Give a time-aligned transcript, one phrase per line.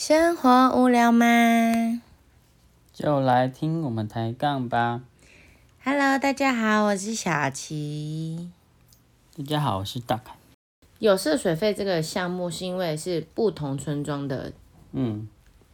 [0.00, 1.26] 生活无聊吗
[2.92, 5.02] 就来听我们抬杠吧。
[5.82, 8.48] ？Hello，大家好，我是小琪。
[9.36, 10.36] 大家好，我是大凯。
[11.00, 14.52] 有涉水费这个项目是因为是不同村庄的
[14.92, 15.28] 嗯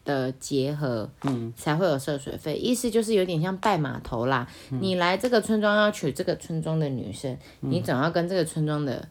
[0.07, 4.49] 的结合，嗯才会有涉水费，意思就是有点像拜码头啦。
[4.71, 9.07] 嗯你来这个村庄要娶这个村庄的女生，你总要跟这个村庄的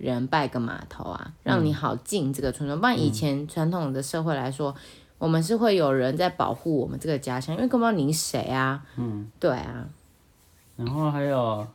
[0.00, 2.80] 人拜个码头啊，让你好进这个村庄。
[2.80, 4.74] 不然以前传统的社会来说，
[5.18, 8.82] 我们是会有人在保护我们这个家乡，因为根本不知道你是谁啊。
[8.96, 9.86] 嗯，对啊，
[10.76, 11.66] 然后还有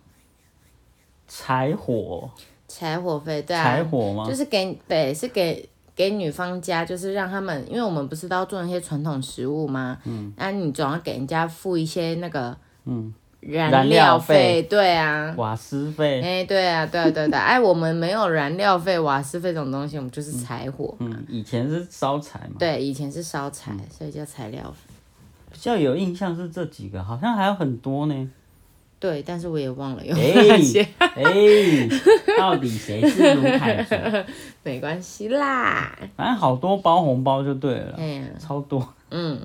[1.28, 2.28] 柴火，
[2.68, 4.28] 柴火费，对啊，柴火吗？
[4.28, 10.00] 就是给对，是给给女方家，就是让他们，因为我们不是都要做那些传统食物吗？
[10.06, 13.14] 嗯，那、你总要给人家付一些那个嗯，
[13.48, 15.34] 燃燃料料费对啊。
[15.38, 16.22] 瓦斯费。
[16.22, 20.96] 哎、对啊，对啊对啊对啊， 哎，我们没有燃料费、瓦斯费这种东西，我们就是柴火。
[21.00, 22.56] 嗯，以前是烧柴嘛。
[22.60, 24.94] 对，以前是烧柴，所以叫材料费。
[25.52, 28.30] 比较有印象是这几个，好像还有很多呢。
[28.98, 31.24] 对，但是我也忘了有哎哪些，哎，
[32.40, 33.96] 到底谁是卢凯族？
[34.64, 35.96] 没关系啦。
[36.16, 38.00] 反正好多包红包就对了
[38.40, 38.88] 超多。
[39.12, 39.40] 嗯，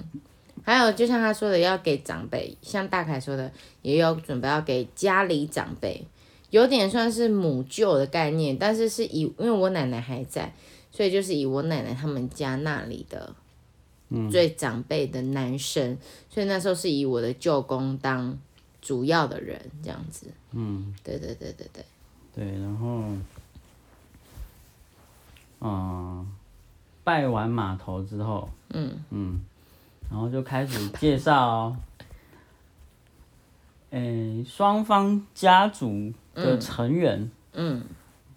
[0.70, 3.50] 还有就像他说的，要给长辈，像大凯说的，
[3.82, 6.06] 也有准备要给家里长辈，
[6.50, 10.54] 有点算是母舅的概念，但是是以因为我奶奶还在，
[10.92, 13.34] 所以就是以我奶奶他们家那里的
[14.30, 15.98] 最长辈的男生，
[16.28, 18.38] 所以那时候是以我的舅公当
[18.80, 20.28] 主要的人这样子。
[20.52, 21.84] 嗯，对对对对对，
[22.32, 23.02] 对，然后，
[25.60, 26.32] 嗯，
[27.02, 29.02] 拜完码头之后，嗯。
[29.10, 29.40] 嗯，
[30.10, 31.74] 然后就开始介绍，
[33.90, 37.30] 诶、双方家族的成员。
[37.52, 37.82] 嗯。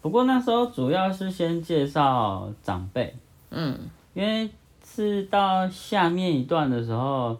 [0.01, 3.15] 不过那时候主要是先介绍长辈，
[3.49, 3.77] 嗯。
[4.13, 4.49] 因为
[4.85, 7.39] 是到下面一段的时候，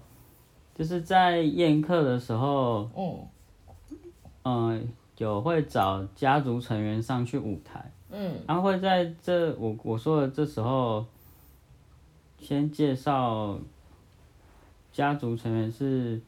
[0.73, 3.28] 就是在宴客的时候，嗯
[4.44, 8.33] 嗯，有会找家族成员上去舞台，嗯。
[8.48, 11.05] 然后会在这我我说的这时候，
[12.39, 13.60] 先介绍
[14.93, 16.21] 家族成员是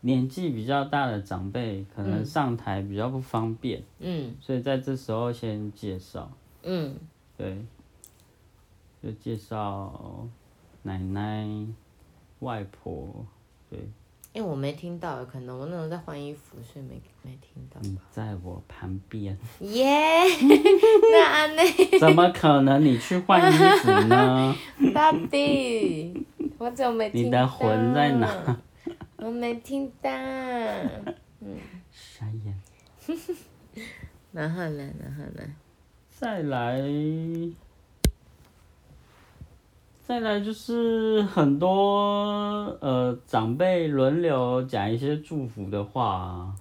[0.00, 4.34] 年纪比较大的长辈，可能上台比较不方便，嗯。
[4.40, 6.28] 所以在这时候先介绍，
[6.62, 6.96] 嗯。
[7.36, 7.56] 对，
[9.02, 10.26] 就介绍
[10.82, 11.46] 奶奶、
[12.40, 13.24] 外婆，
[13.70, 13.78] 对，
[14.34, 17.80] 因为我没听到，可能我那时候在换衣服，所以没没听到。
[17.80, 19.86] 你在我旁边，耶、
[21.12, 21.64] 那安内。
[21.98, 24.54] 怎么可能你去换衣服呢？
[24.94, 26.26] 到底
[26.60, 27.24] 我怎么没听到？
[27.24, 28.60] 你的魂在哪？
[29.16, 30.10] 我没听到。
[31.90, 32.60] 傻眼。
[34.30, 34.92] 然后呢？
[35.02, 35.42] 然后呢？
[36.10, 36.82] 再来，
[40.06, 46.54] 再来就是很多呃长辈轮流讲一些祝福的话啊，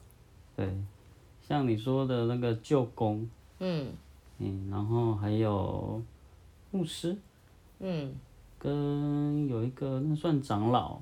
[0.56, 0.66] 对，
[1.42, 3.30] 像你说的那个舅公，
[3.60, 3.92] 嗯
[4.38, 6.02] 嗯，然后还有
[6.72, 7.18] 牧师，
[7.80, 8.16] 嗯，
[8.60, 11.00] 跟有一个那算长老？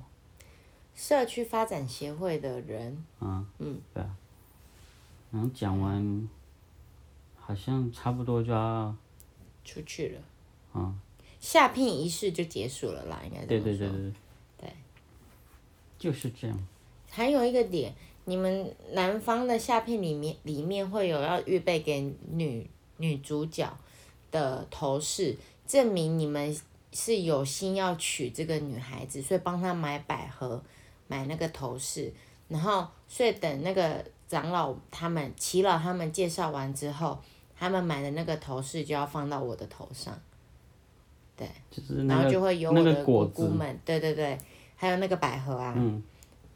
[0.94, 4.16] 社区发展协会的人，啊，嗯，对啊，
[5.30, 6.28] 然后讲完，
[7.38, 8.94] 好像差不多就要，
[9.64, 10.20] 出去了。
[10.72, 10.94] 啊，
[11.40, 14.12] 下聘仪式就结束了啦，应该这对对对对，
[14.58, 14.72] 对，
[15.98, 16.58] 就是这样，
[17.10, 23.72] 还有一个点，你们男方的下聘里面里面会有要预备给女女主角
[24.32, 25.36] 的头饰，
[25.66, 26.56] 证明你们
[26.92, 30.62] 是有心要娶这个女孩子，所以帮她买百合，
[31.06, 32.12] 买那个头饰，
[32.48, 37.18] 然后所以等那个长老他们齐老他们介绍完之后，
[37.56, 40.18] 他们买的那个头饰就要放到我的头上。
[41.36, 44.36] 然就是那个后就会有我的姑姑们，对对对，
[44.74, 46.02] 还有那个百合啊，嗯。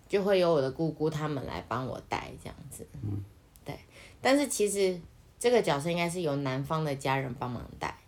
[0.09, 3.25] 就会有我的姑姑他们来帮我戴这样子，嗯，
[3.65, 3.75] 对。
[4.21, 5.01] 但是其实
[5.39, 8.02] 这个角色应该是由男方的家人帮忙带，对，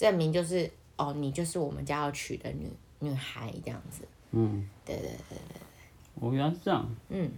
[0.00, 5.60] 证明就是哦，你就是我们家要娶的女女孩这样子，嗯，对对对对，
[6.14, 7.30] 我原来是这样，嗯。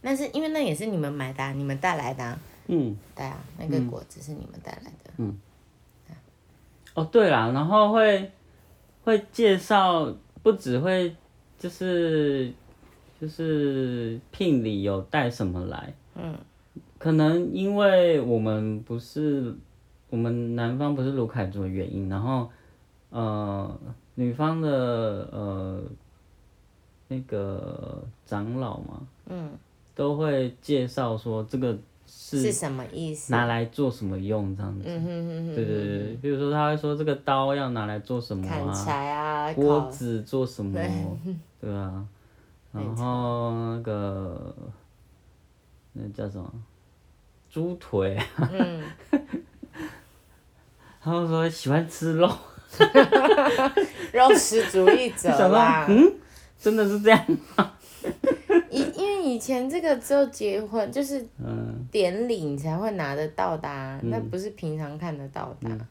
[0.00, 2.98] 那是因为那也是你们买的、啊，你们带来的、啊，嗯。
[3.14, 5.38] 对啊，那个果子是你们带来的，嗯。
[6.94, 8.32] 哦，对啦，然后会
[9.04, 11.14] 会介绍，不只会
[11.60, 12.52] 就是
[13.20, 16.36] 就是聘礼有带什么来，嗯，
[16.98, 19.56] 可能因为我们不是
[20.10, 22.48] 我们南方不是卢凯族的原因，然后
[23.10, 23.78] 呃
[24.14, 25.82] 女方的呃
[27.08, 29.50] 那个长老嘛，嗯。
[29.94, 31.74] 都会介绍说这个
[32.06, 33.32] 是是什么意思？
[33.32, 34.82] 拿来做什么用这样子。
[34.84, 40.90] 嗯哼哼哼，对对对，比如说他会说这个刀要拿来做什么柴啊，锅子做什么对，
[41.62, 42.06] 对啊，
[42.72, 44.54] 然后那个
[45.94, 46.52] 那叫什么？
[47.48, 48.82] 猪腿，嗯，
[51.06, 52.28] 他们说喜欢吃肉，
[54.12, 55.86] 肉食主义者想说啦。
[55.88, 56.12] 嗯，
[56.58, 57.24] 真的是这样，
[58.68, 65.88] 以因为以前这个只有结婚就是嗯，典礼你才会拿得到的、啊，那不是平常看得到的啊、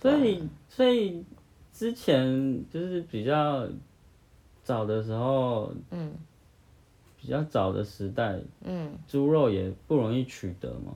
[0.00, 1.24] 所以所以
[1.72, 3.66] 之前就是比较
[4.62, 6.12] 早的时候，嗯。
[7.20, 10.92] 比较早的时代，嗯，猪肉也不容易取得嘛，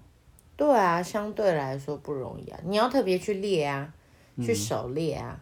[0.58, 3.94] 对啊，相对来说不容易啊，你要特别去猎啊，
[4.36, 5.40] 嗯去狩猎啊，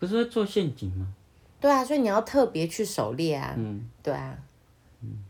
[0.00, 1.06] 不是会做陷阱吗？
[1.60, 4.36] 对啊，所以你要特别去狩猎啊，嗯，对啊，
[5.02, 5.24] 嗯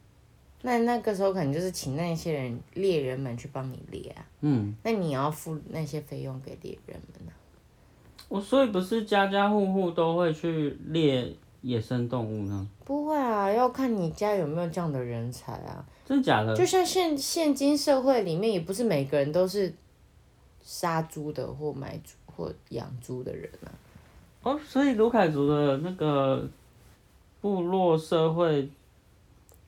[0.62, 7.32] 那那个时候可能就是请那些人猎人们去帮你猎啊，嗯，那你要付那些费用给猎人们啊。
[8.28, 12.68] 我所以不是家家户户都会去猎野生动物呢？
[13.48, 15.84] 啊，要看你家有没有这样的人才啊。
[16.06, 16.56] 真的假的？
[16.56, 19.72] 就像现现今社会里面，也不是每个人都是
[20.62, 23.68] 杀猪的或买猪或养猪的人啊。
[24.42, 26.48] 哦，所以卢凯族的那个
[27.40, 28.68] 部落社会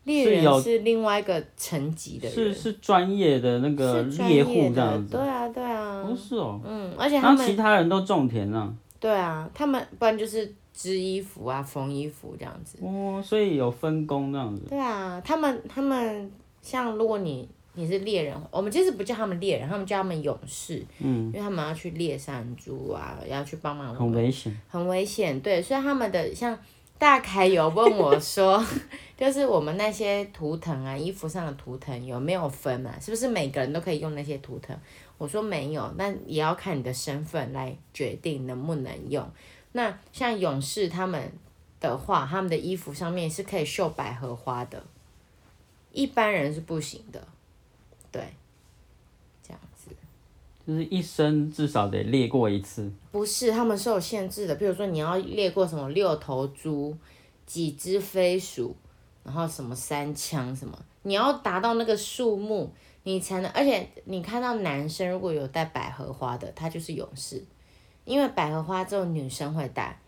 [0.05, 5.21] 猎人是另外一个层级的人，是是专业的那个猎户的这样，子对。
[5.21, 6.61] 啊对啊不，，是哦。
[6.65, 8.73] 嗯，而且他然后其他人都种田啊。
[8.99, 12.79] 对啊，他们不然就是织衣服啊、缝衣服这样子。
[12.83, 14.63] 哦，所以有分工这样子。
[14.69, 16.31] 对啊，他们他们
[16.63, 24.55] 像如果你你是猎人，我们其实不叫他们猎人，他们叫他们勇士，嗯，因为他们要去猎山猪啊，要去帮忙很危险。
[24.69, 26.59] 很危险，对，所以他们的像
[26.99, 28.63] 大凯有问我说，
[29.17, 32.99] 就是我们那些图腾啊，衣服上的图腾有没有分啊？
[33.01, 34.77] 是不是每个人都可以用那些图腾？
[35.17, 39.25] 我说没有，那也要看你的身份来决定能不能用。
[39.73, 41.33] 那像勇士他们
[41.81, 44.83] 的话，他们的衣服上面是可以绣百合花的，
[45.93, 47.27] 一般人是不行的，
[48.11, 48.35] 对，
[49.43, 49.91] 这样子。
[50.67, 52.93] 就是一生至少得猎过一次。
[53.11, 54.55] 不是，他们是有限制的。
[54.57, 56.97] 比如说，你要猎过什么六头猪、
[57.47, 58.77] 几只飞鼠，
[59.25, 62.73] 然后什么三枪什么，你要达到那个数目，
[63.05, 63.51] 你才能。
[63.53, 67.43] 而且你看到男生如果有带百合花的，他就是勇士，
[68.05, 69.99] 因为百合花只有女生会戴，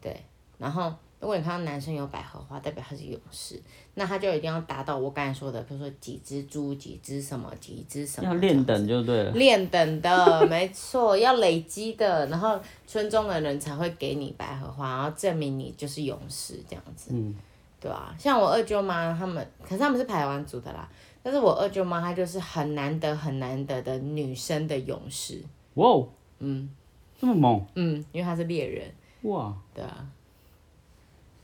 [0.00, 0.16] 对。
[0.58, 3.60] 然后如果你看到男生有百合花，代表他是勇士，
[3.94, 9.30] 那他就一定要达到我刚才说的，比如说几只猪、几只什么、几只什么，要练等就对了。
[9.32, 17.34] 练等的，没错，要累积的，然后村中的人才会给你百合花，然后证明你就是勇士这样子，嗯，
[17.80, 20.88] 对啊，像我二舅妈他们，可是他们是排湾族的啦，
[21.22, 25.42] 但是我二舅妈她就是很难得很难得的女生的勇士，
[25.74, 26.08] 哇哦，
[26.38, 26.70] 嗯
[27.18, 27.64] 这么猛？
[27.74, 28.92] 嗯，因为他是猎人，
[29.22, 30.06] 哇，对啊，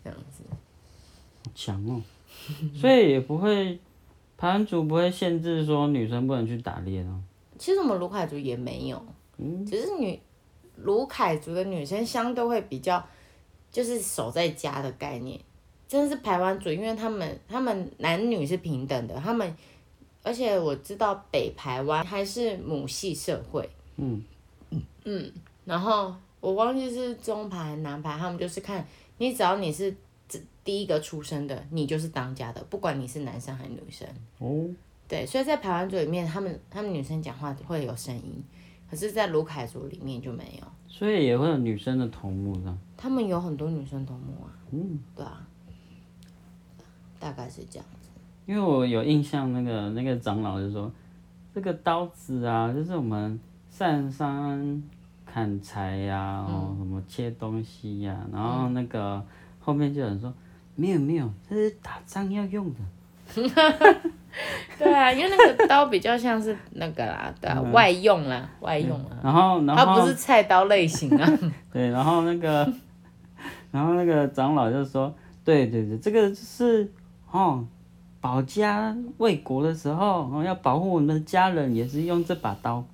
[0.05, 2.03] 这样子，好强哦！
[2.75, 3.79] 所以也不会，
[4.37, 7.21] 排湾族不会限制说女生不能去打猎哦。
[7.59, 9.03] 其实我们卢凯族也没有，
[9.39, 9.65] 嗯。
[9.65, 10.21] 只是女
[10.77, 13.03] 卢凯族的女生相对会比较
[13.71, 15.41] 就是守在家的概念，
[15.89, 19.57] 真的是排湾族，因为他们他们男女是平等的，他们
[20.23, 24.23] 而且我知道北排湾还是母系社会，嗯。
[25.05, 25.31] 嗯，
[25.65, 28.85] 然后我忘记是中排还是南排，他们就是看
[29.19, 29.95] 你只要你是
[30.65, 34.09] 第一个出生的，你就是当家的，不管你是男生还是女生。
[34.39, 34.69] 哦，
[35.09, 38.43] 对，所以在排湾族里面，他们他们女生讲话会有声音，
[38.91, 40.67] 可是，在卢凯族里面就没有。
[40.89, 42.79] 所以也会有女生的头目这样。
[42.97, 45.47] 他们有很多女生头目啊，嗯，对啊，
[47.19, 48.09] 大概是这样子。
[48.47, 50.93] 因为我有印象，那个那个长老就说，
[51.55, 53.39] 这个刀子啊，就是我们
[53.71, 54.83] 上山
[55.33, 59.25] 砍柴呀、嗯哦，什么切东西呀、然后那个
[59.59, 60.31] 后面就有人说，
[60.75, 62.81] 没有没有，这是打仗要用的。
[64.79, 71.27] 对啊，因为那个刀比较像是那个啦，对啊，外用啦，外用啦，然后然后它后不是菜刀类型啊。
[71.73, 72.71] 对，然后那个，
[73.73, 76.93] 然后那个长老就说，对对对，这个就是
[77.31, 77.67] 哦，
[78.21, 82.85] 保家卫国的时候，哦，要保护我们的家人，也是用这把刀。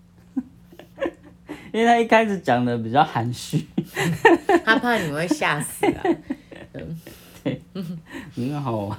[1.73, 3.67] 因为他一开始讲的比较含蓄，
[4.65, 6.03] 他怕你会吓死啊。
[8.35, 8.99] 很好玩。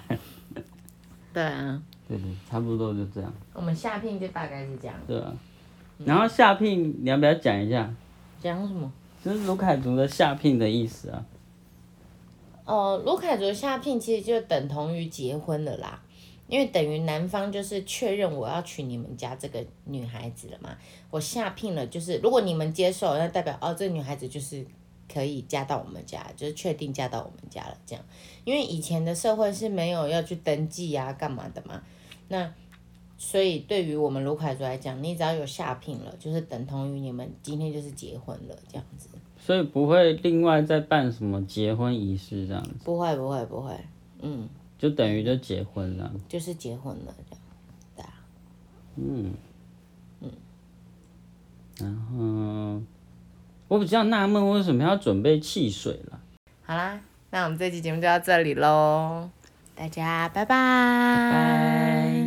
[1.32, 4.96] 对啊，对对，差不多就这样，我们下聘就大概是这样。
[5.08, 5.32] 对啊。
[6.04, 7.90] 然后下聘，你要不要讲一下？
[8.42, 8.92] 讲什么？
[9.24, 11.24] 就是卢凯族的下聘的意思啊。
[12.66, 16.00] 哦，卢凯族下聘其实就等同于结婚了啦。
[16.50, 20.76] 因为等于男方就是确认我要娶你们家这个女孩子了嘛，
[21.12, 24.66] 我下聘了，就是如果你们接受，那代表哦，这个女孩子就是
[25.08, 28.04] 可以嫁到我们家，就是确定嫁到我们家了这样。
[28.44, 31.82] 因为以前的社会是没有要去登记啊，干嘛的嘛，
[32.28, 32.52] 那
[33.18, 39.10] 所以对于我们卢凯族来讲，你只要有下聘了，就是等同于你们今天就是结婚了这样子。
[39.38, 43.78] 所以不会另外再办什么结婚仪式这样子，不会不会不会，
[44.22, 44.48] 嗯，
[44.80, 46.12] 就等于就结婚了。
[46.28, 47.44] 就是结婚了这样，
[47.96, 48.14] 对啊。
[48.96, 49.34] 嗯
[50.22, 50.32] 嗯，
[51.78, 52.82] 然后
[53.68, 56.20] 我比较纳闷，为什么要准备汽水了？
[56.64, 59.30] 好啦，那我们这期节目就到这里喽，
[59.76, 60.56] 大家拜拜。
[61.32, 62.19] 拜。